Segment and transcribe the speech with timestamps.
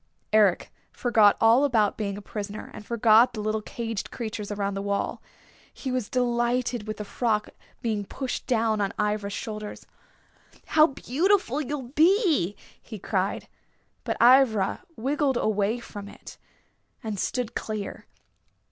[0.33, 4.81] Eric forgot all about being a prisoner, and forgot the little caged creatures around the
[4.81, 5.21] wall.
[5.71, 7.49] He was delighted with the frock
[7.83, 9.85] being pushed down on Ivra's shoulders.
[10.65, 13.47] "How beautiful you'll be!" he cried.
[14.03, 16.39] But Ivra wriggled away from it
[17.03, 18.07] and stood clear.